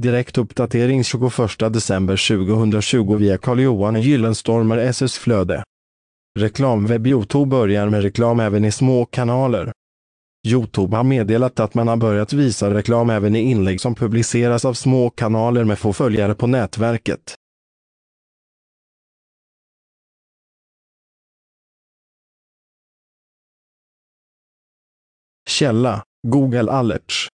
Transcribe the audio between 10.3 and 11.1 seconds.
Youtube har